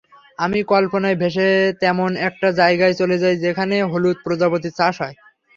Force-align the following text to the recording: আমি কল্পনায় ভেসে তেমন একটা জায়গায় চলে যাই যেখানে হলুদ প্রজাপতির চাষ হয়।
আমি 0.39 0.59
কল্পনায় 0.71 1.17
ভেসে 1.21 1.47
তেমন 1.81 2.11
একটা 2.27 2.47
জায়গায় 2.59 2.95
চলে 2.99 3.15
যাই 3.19 3.35
যেখানে 3.45 3.75
হলুদ 3.91 4.17
প্রজাপতির 4.25 4.77
চাষ 4.79 4.95
হয়। 5.01 5.15